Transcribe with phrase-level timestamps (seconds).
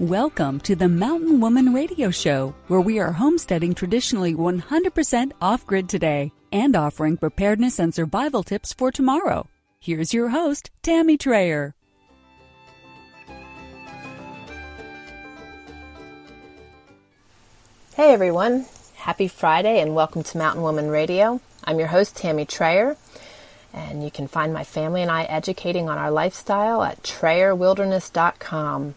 [0.00, 5.90] Welcome to the Mountain Woman Radio Show, where we are homesteading traditionally 100% off grid
[5.90, 9.46] today and offering preparedness and survival tips for tomorrow.
[9.78, 11.74] Here's your host, Tammy Trayer.
[17.94, 21.42] Hey everyone, happy Friday and welcome to Mountain Woman Radio.
[21.64, 22.96] I'm your host, Tammy Trayer,
[23.74, 28.94] and you can find my family and I educating on our lifestyle at TrayerWilderness.com.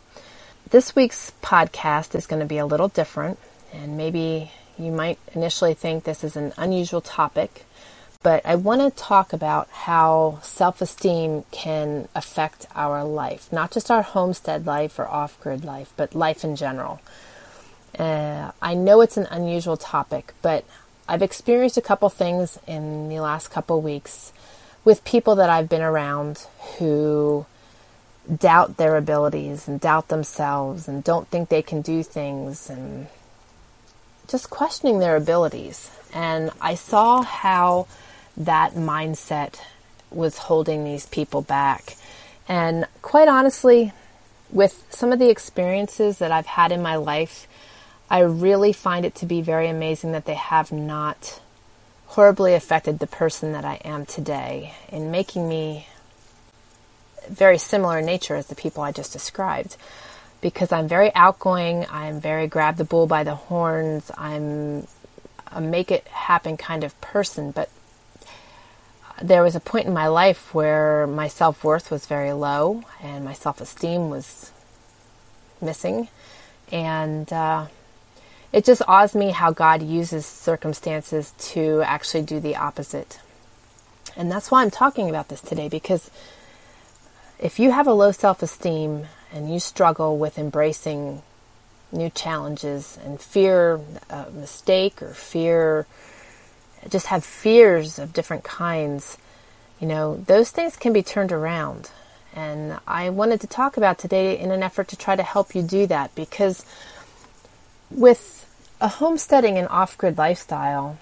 [0.73, 3.37] This week's podcast is going to be a little different,
[3.71, 7.65] and maybe you might initially think this is an unusual topic,
[8.23, 13.91] but I want to talk about how self esteem can affect our life, not just
[13.91, 17.01] our homestead life or off grid life, but life in general.
[17.99, 20.65] Uh, I know it's an unusual topic, but
[21.07, 24.33] I've experienced a couple things in the last couple weeks
[24.83, 26.47] with people that I've been around
[26.79, 27.45] who
[28.37, 33.07] doubt their abilities and doubt themselves and don't think they can do things and
[34.27, 35.91] just questioning their abilities.
[36.13, 37.87] And I saw how
[38.37, 39.59] that mindset
[40.09, 41.95] was holding these people back.
[42.47, 43.91] And quite honestly,
[44.49, 47.47] with some of the experiences that I've had in my life,
[48.09, 51.41] I really find it to be very amazing that they have not
[52.07, 55.87] horribly affected the person that I am today in making me
[57.29, 59.77] very similar in nature as the people I just described.
[60.41, 64.87] Because I'm very outgoing, I'm very grab the bull by the horns, I'm
[65.51, 67.69] a make it happen kind of person, but
[69.21, 73.23] there was a point in my life where my self worth was very low and
[73.23, 74.51] my self esteem was
[75.61, 76.09] missing.
[76.71, 77.67] And uh,
[78.51, 83.19] it just awes me how God uses circumstances to actually do the opposite.
[84.15, 86.09] And that's why I'm talking about this today because
[87.39, 91.21] if you have a low self esteem and you struggle with embracing
[91.91, 93.79] new challenges and fear
[94.09, 95.85] a mistake or fear,
[96.89, 99.17] just have fears of different kinds,
[99.79, 101.91] you know, those things can be turned around.
[102.35, 105.61] And I wanted to talk about today in an effort to try to help you
[105.61, 106.65] do that because
[107.91, 108.49] with
[108.81, 110.97] a homesteading and off grid lifestyle,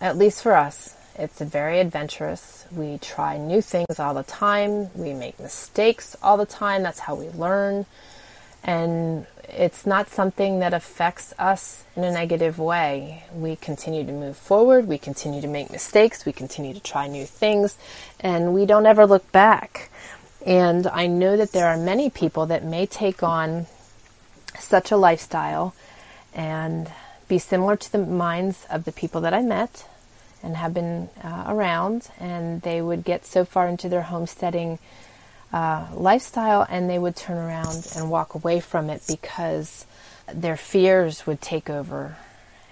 [0.00, 2.64] at least for us, it's very adventurous.
[2.72, 4.88] We try new things all the time.
[4.94, 6.82] We make mistakes all the time.
[6.82, 7.84] That's how we learn.
[8.64, 13.24] And it's not something that affects us in a negative way.
[13.34, 14.86] We continue to move forward.
[14.86, 16.24] We continue to make mistakes.
[16.24, 17.76] We continue to try new things.
[18.18, 19.90] And we don't ever look back.
[20.46, 23.66] And I know that there are many people that may take on
[24.58, 25.74] such a lifestyle
[26.32, 26.90] and
[27.28, 29.84] be similar to the minds of the people that I met
[30.42, 34.78] and have been uh, around, and they would get so far into their homesteading
[35.52, 39.84] uh, lifestyle and they would turn around and walk away from it because
[40.32, 42.16] their fears would take over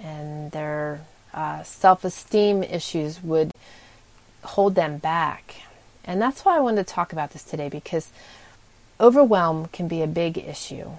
[0.01, 1.01] and their
[1.35, 3.51] uh, self esteem issues would
[4.45, 5.57] hold them back.
[6.05, 8.11] And that's why I wanted to talk about this today because
[9.01, 10.91] overwhelm can be a big issue.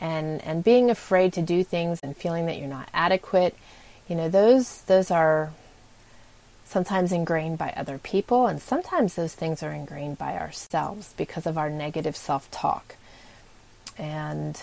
[0.00, 3.56] And, and being afraid to do things and feeling that you're not adequate,
[4.08, 5.52] you know, those, those are
[6.68, 11.56] sometimes ingrained by other people, and sometimes those things are ingrained by ourselves because of
[11.56, 12.96] our negative self talk.
[13.96, 14.62] And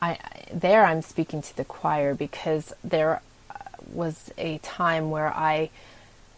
[0.00, 0.18] I,
[0.52, 3.20] there I'm speaking to the choir because there
[3.92, 5.70] was a time where I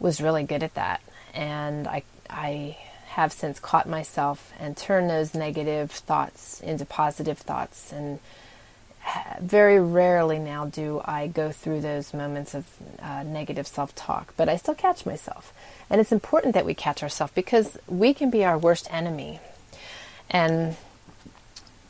[0.00, 1.02] was really good at that,
[1.34, 2.78] and I, I
[3.08, 8.18] have since caught myself and turned those negative thoughts into positive thoughts and
[9.40, 12.64] very rarely now do I go through those moments of
[13.00, 15.52] uh, negative self talk, but I still catch myself.
[15.90, 19.40] And it's important that we catch ourselves because we can be our worst enemy.
[20.30, 20.76] And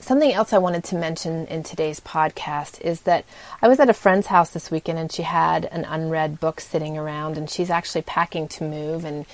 [0.00, 3.25] something else I wanted to mention in today's podcast is that
[3.62, 6.99] I was at a friend's house this weekend and she had an unread book sitting
[6.99, 9.25] around and she's actually packing to move and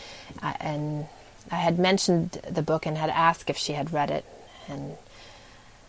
[0.42, 1.08] uh, and
[1.50, 4.24] I had mentioned the book and had asked if she had read it
[4.68, 4.96] and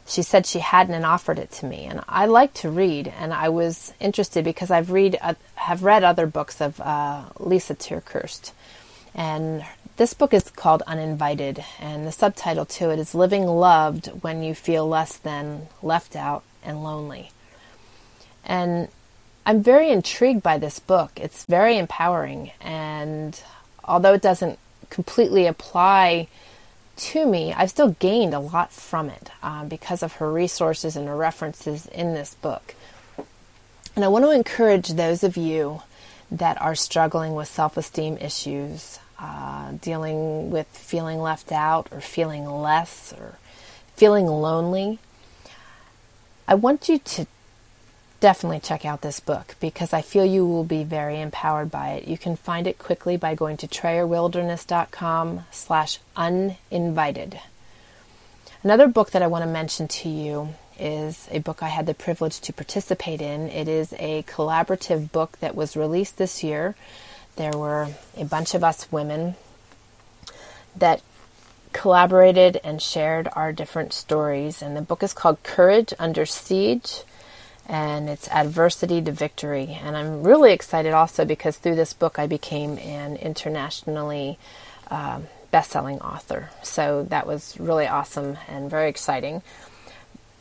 [0.08, 1.86] she said she hadn't and offered it to me.
[1.86, 6.04] And I like to read, and I was interested because I've read uh, have read
[6.04, 8.52] other books of uh, Lysa TerKeurst,
[9.14, 9.64] and
[9.98, 14.56] this book is called Uninvited, and the subtitle to it is Living Loved When You
[14.56, 17.30] Feel Less Than, Left Out, and Lonely.
[18.44, 18.88] And
[19.46, 21.12] I'm very intrigued by this book.
[21.18, 23.40] It's very empowering, and
[23.84, 24.58] although it doesn't
[24.90, 26.28] completely apply
[26.98, 31.08] to me, I've still gained a lot from it um, because of her resources and
[31.08, 32.76] her references in this book.
[33.96, 35.82] And I want to encourage those of you
[36.32, 42.46] that are struggling with self esteem issues, uh, dealing with feeling left out or feeling
[42.46, 43.38] less or
[43.96, 45.00] feeling lonely.
[46.48, 47.28] I want you to
[48.22, 52.08] definitely check out this book because I feel you will be very empowered by it.
[52.08, 57.42] You can find it quickly by going to trayerwilderness.com slash uninvited.
[58.64, 61.96] Another book that I want to mention to you is a book I had the
[61.96, 63.50] privilege to participate in.
[63.50, 66.76] It is a collaborative book that was released this year.
[67.38, 69.36] There were a bunch of us women
[70.76, 71.02] that
[71.74, 74.62] collaborated and shared our different stories.
[74.62, 77.02] And the book is called Courage Under Siege
[77.68, 79.80] and it's Adversity to Victory.
[79.82, 84.38] And I'm really excited also because through this book I became an internationally
[84.90, 85.22] uh,
[85.52, 86.50] best selling author.
[86.64, 89.42] So that was really awesome and very exciting.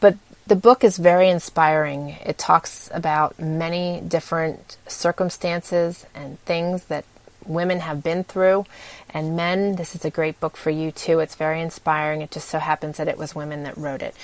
[0.00, 2.16] But the book is very inspiring.
[2.24, 7.04] It talks about many different circumstances and things that
[7.46, 8.66] women have been through.
[9.10, 11.20] And men, this is a great book for you too.
[11.20, 12.22] It's very inspiring.
[12.22, 14.14] It just so happens that it was women that wrote it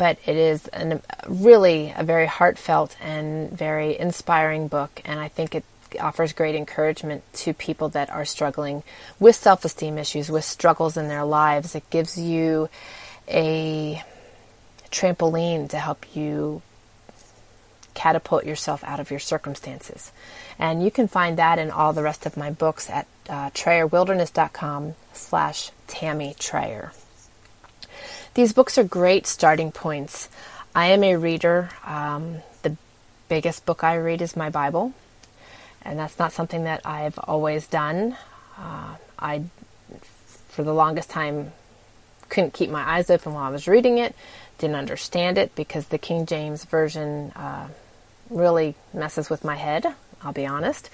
[0.00, 5.54] but it is an, really a very heartfelt and very inspiring book, and I think
[5.54, 5.62] it
[6.00, 8.82] offers great encouragement to people that are struggling
[9.18, 11.74] with self esteem issues, with struggles in their lives.
[11.74, 12.70] It gives you
[13.28, 14.02] a
[14.90, 16.62] trampoline to help you
[17.92, 20.12] catapult yourself out of your circumstances.
[20.58, 23.50] And you can find that in all the rest of my books at uh,
[25.12, 26.92] slash Tammy Trayer.
[28.34, 30.28] These books are great starting points.
[30.74, 31.70] I am a reader.
[31.84, 32.76] Um, the
[33.28, 34.92] biggest book I read is my Bible,
[35.82, 38.16] and that's not something that I've always done.
[38.56, 39.42] Uh, I,
[40.48, 41.52] for the longest time,
[42.28, 44.14] couldn't keep my eyes open while I was reading it,
[44.58, 47.66] didn't understand it because the King James Version uh,
[48.28, 49.86] really messes with my head,
[50.22, 50.88] I'll be honest.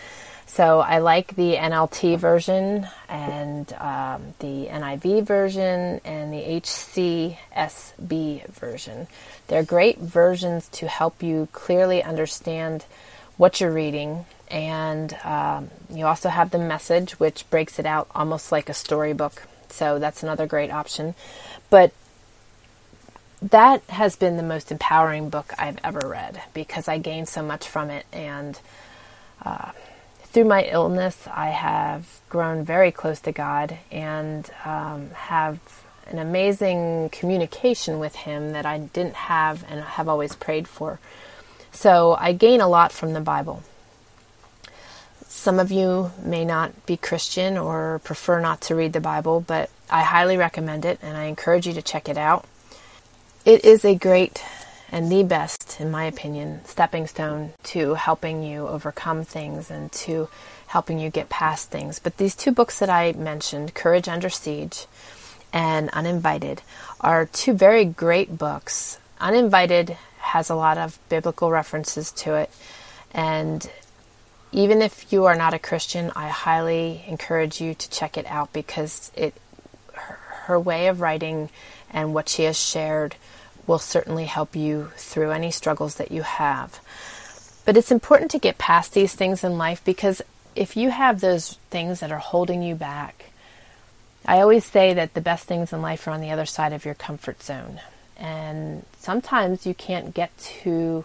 [0.46, 9.08] So I like the NLT version and um, the NIV version and the HCSB version.
[9.48, 12.84] They're great versions to help you clearly understand
[13.36, 14.24] what you're reading.
[14.48, 19.42] And um, you also have the message, which breaks it out almost like a storybook.
[19.68, 21.16] So that's another great option.
[21.70, 21.92] But
[23.42, 27.68] that has been the most empowering book I've ever read because I gained so much
[27.68, 28.06] from it.
[28.12, 28.58] And
[29.44, 29.72] uh,
[30.36, 35.58] through my illness, I have grown very close to God and um, have
[36.08, 41.00] an amazing communication with Him that I didn't have and have always prayed for.
[41.72, 43.62] So I gain a lot from the Bible.
[45.26, 49.70] Some of you may not be Christian or prefer not to read the Bible, but
[49.88, 52.44] I highly recommend it and I encourage you to check it out.
[53.46, 54.44] It is a great
[54.96, 60.26] and the best, in my opinion, stepping stone to helping you overcome things and to
[60.68, 61.98] helping you get past things.
[61.98, 64.86] But these two books that I mentioned, Courage Under Siege
[65.52, 66.62] and Uninvited,
[66.98, 68.98] are two very great books.
[69.20, 72.48] Uninvited has a lot of biblical references to it.
[73.12, 73.70] And
[74.50, 78.50] even if you are not a Christian, I highly encourage you to check it out
[78.54, 79.34] because it
[79.92, 81.50] her, her way of writing
[81.90, 83.14] and what she has shared
[83.66, 86.80] will certainly help you through any struggles that you have.
[87.64, 90.22] But it's important to get past these things in life because
[90.54, 93.26] if you have those things that are holding you back,
[94.24, 96.84] I always say that the best things in life are on the other side of
[96.84, 97.80] your comfort zone.
[98.16, 101.04] And sometimes you can't get to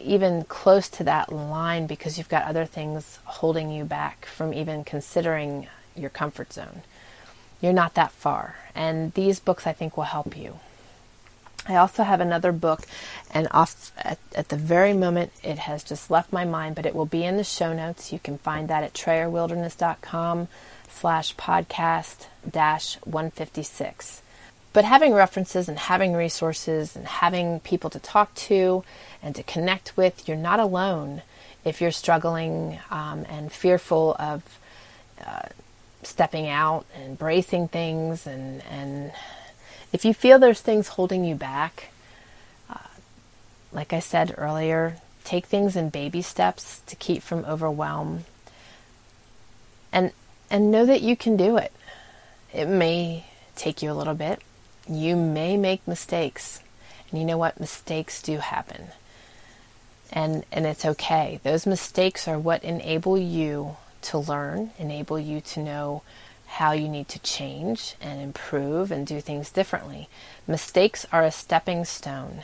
[0.00, 4.84] even close to that line because you've got other things holding you back from even
[4.84, 5.66] considering
[5.96, 6.82] your comfort zone.
[7.60, 8.56] You're not that far.
[8.74, 10.58] And these books, I think, will help you.
[11.68, 12.82] I also have another book,
[13.32, 16.94] and off at, at, the very moment it has just left my mind, but it
[16.94, 18.12] will be in the show notes.
[18.12, 20.48] You can find that at trayerwilderness.com
[20.90, 24.22] slash podcast dash 156.
[24.72, 28.82] But having references and having resources and having people to talk to
[29.22, 31.22] and to connect with, you're not alone
[31.64, 34.42] if you're struggling um, and fearful of
[35.24, 35.48] uh,
[36.02, 39.12] stepping out and bracing things and, and
[39.92, 41.90] If you feel there's things holding you back,
[42.70, 42.78] uh,
[43.72, 48.24] like I said earlier, take things in baby steps to keep from overwhelm.
[49.92, 50.12] And
[50.50, 51.72] and know that you can do it.
[52.52, 53.24] It may
[53.56, 54.42] take you a little bit.
[54.88, 56.60] You may make mistakes.
[57.10, 57.60] And you know what?
[57.60, 58.88] Mistakes do happen.
[60.10, 61.40] And and it's okay.
[61.42, 66.02] Those mistakes are what enable you to learn, enable you to know
[66.56, 70.06] how you need to change and improve and do things differently.
[70.46, 72.42] Mistakes are a stepping stone.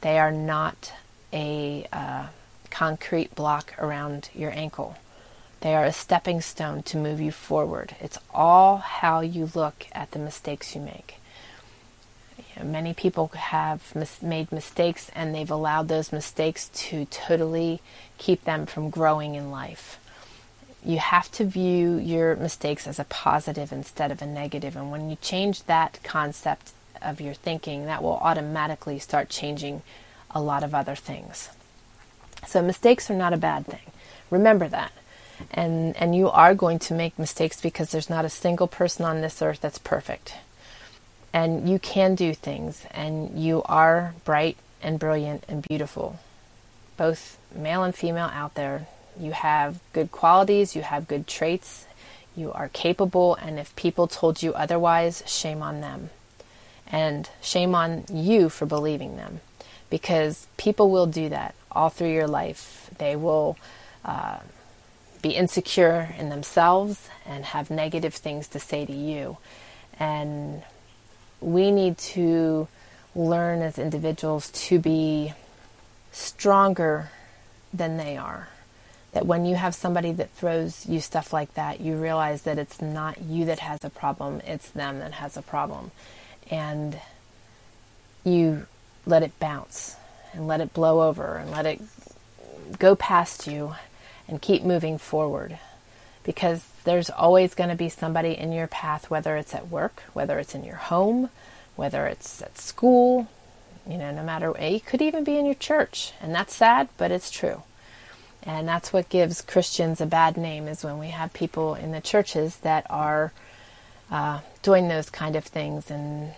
[0.00, 0.94] They are not
[1.30, 2.26] a uh,
[2.70, 4.96] concrete block around your ankle.
[5.60, 7.94] They are a stepping stone to move you forward.
[8.00, 11.16] It's all how you look at the mistakes you make.
[12.62, 17.82] Many people have mis- made mistakes and they've allowed those mistakes to totally
[18.16, 19.98] keep them from growing in life.
[20.84, 24.76] You have to view your mistakes as a positive instead of a negative.
[24.76, 29.82] And when you change that concept of your thinking, that will automatically start changing
[30.30, 31.48] a lot of other things.
[32.46, 33.92] So mistakes are not a bad thing.
[34.30, 34.92] Remember that.
[35.50, 39.20] And and you are going to make mistakes because there's not a single person on
[39.20, 40.34] this earth that's perfect.
[41.32, 46.20] And you can do things and you are bright and brilliant and beautiful.
[46.96, 48.86] Both male and female out there.
[49.18, 51.86] You have good qualities, you have good traits,
[52.36, 56.10] you are capable, and if people told you otherwise, shame on them.
[56.86, 59.40] And shame on you for believing them
[59.90, 62.90] because people will do that all through your life.
[62.98, 63.56] They will
[64.04, 64.38] uh,
[65.22, 69.38] be insecure in themselves and have negative things to say to you.
[69.98, 70.62] And
[71.40, 72.68] we need to
[73.14, 75.32] learn as individuals to be
[76.12, 77.10] stronger
[77.72, 78.48] than they are.
[79.14, 82.82] That when you have somebody that throws you stuff like that, you realize that it's
[82.82, 85.92] not you that has a problem, it's them that has a problem.
[86.50, 86.98] And
[88.24, 88.66] you
[89.06, 89.96] let it bounce
[90.32, 91.80] and let it blow over and let it
[92.78, 93.74] go past you
[94.26, 95.58] and keep moving forward.
[96.24, 100.38] Because there's always going to be somebody in your path whether it's at work whether
[100.38, 101.30] it's in your home
[101.76, 103.28] whether it's at school
[103.88, 106.12] you know no matter it could even be in your church.
[106.20, 107.62] And that's sad but it's true
[108.44, 112.00] and that's what gives christians a bad name is when we have people in the
[112.00, 113.32] churches that are
[114.10, 116.32] uh, doing those kind of things and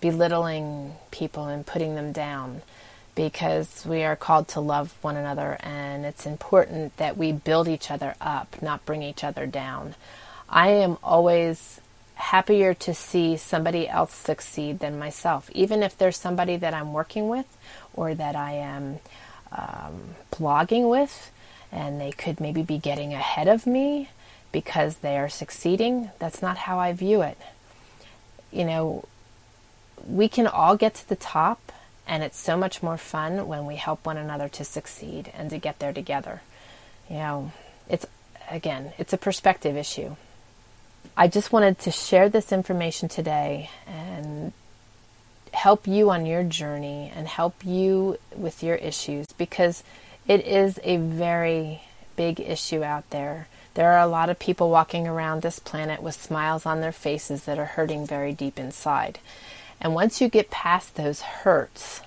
[0.00, 2.62] belittling people and putting them down
[3.18, 7.90] because we are called to love one another and it's important that we build each
[7.90, 9.96] other up, not bring each other down.
[10.48, 11.80] I am always
[12.14, 17.28] happier to see somebody else succeed than myself, even if there's somebody that I'm working
[17.28, 17.46] with
[17.92, 19.00] or that I am
[19.50, 21.32] um, blogging with,
[21.70, 24.08] and they could maybe be getting ahead of me
[24.52, 26.10] because they are succeeding.
[26.18, 27.38] That's not how I view it.
[28.50, 29.04] You know,
[30.06, 31.72] we can all get to the top,
[32.06, 35.58] and it's so much more fun when we help one another to succeed and to
[35.58, 36.40] get there together.
[37.10, 37.52] You know,
[37.88, 38.06] it's
[38.50, 40.16] again, it's a perspective issue.
[41.16, 44.52] I just wanted to share this information today and
[45.52, 49.82] help you on your journey and help you with your issues because
[50.28, 51.82] it is a very
[52.14, 53.48] big issue out there.
[53.74, 57.44] There are a lot of people walking around this planet with smiles on their faces
[57.44, 59.18] that are hurting very deep inside.
[59.80, 62.02] And once you get past those hurts,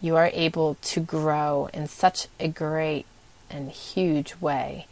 [0.00, 3.04] you are able to grow in such a great
[3.50, 4.86] and huge way.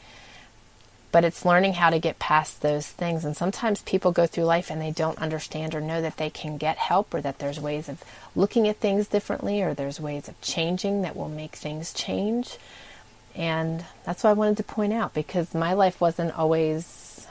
[1.10, 3.24] But it's learning how to get past those things.
[3.24, 6.58] And sometimes people go through life and they don't understand or know that they can
[6.58, 8.04] get help or that there's ways of
[8.36, 12.58] looking at things differently or there's ways of changing that will make things change.
[13.34, 17.26] And that's what I wanted to point out because my life wasn't always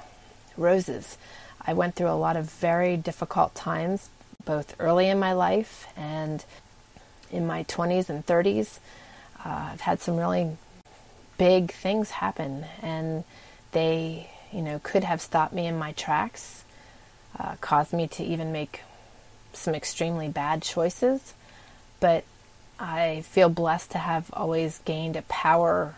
[0.56, 1.18] roses.
[1.62, 4.10] I went through a lot of very difficult times,
[4.46, 6.44] both early in my life and
[7.32, 8.80] in my 20s and 30s.
[9.46, 10.58] Uh, I've had some really
[11.38, 13.24] big things happen, and
[13.78, 16.64] they, you know, could have stopped me in my tracks,
[17.38, 18.82] uh, caused me to even make
[19.54, 21.36] some extremely bad choices.
[22.00, 22.24] But
[22.80, 25.94] I feel blessed to have always gained a power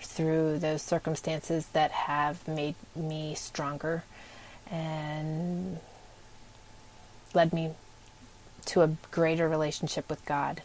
[0.00, 4.04] through those circumstances that have made me stronger
[4.70, 5.80] and
[7.34, 7.72] led me
[8.66, 10.62] to a greater relationship with God.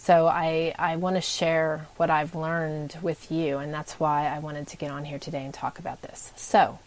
[0.00, 4.38] So I, I want to share what I've learned with you, and that's why I
[4.38, 6.32] wanted to get on here today and talk about this.
[6.34, 6.78] So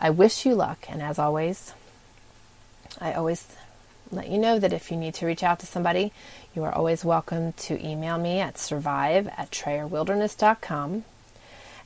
[0.00, 1.74] I wish you luck, and as always,
[3.00, 3.46] I always
[4.10, 6.12] let you know that if you need to reach out to somebody,
[6.52, 11.04] you are always welcome to email me at survive at trayerwilderness.com.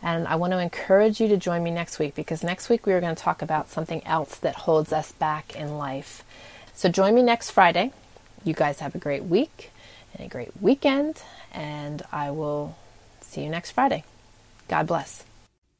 [0.02, 2.94] And I want to encourage you to join me next week because next week we
[2.94, 6.24] are going to talk about something else that holds us back in life
[6.74, 7.92] So join me next Friday.
[8.44, 9.70] You guys have a great week
[10.14, 12.76] and a great weekend, and I will
[13.20, 14.04] see you next Friday.
[14.68, 15.24] God bless.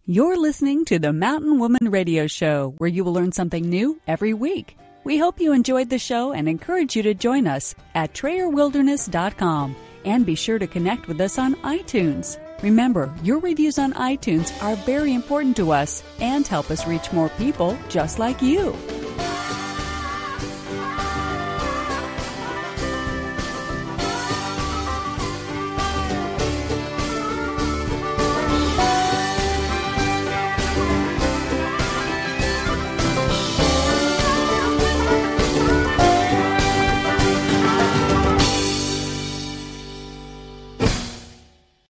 [0.06, 4.34] You're listening to the Mountain Woman Radio Show, where you will learn something new every
[4.34, 4.76] week.
[5.02, 10.26] We hope you enjoyed the show and encourage you to join us at TrayerWilderness.com and
[10.26, 12.38] be sure to connect with us on iTunes.
[12.62, 17.28] Remember, your reviews on iTunes are very important to us and help us reach more
[17.30, 18.74] people just like you.